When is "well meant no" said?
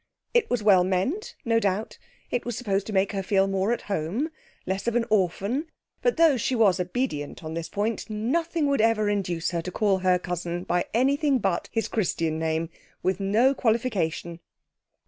0.63-1.59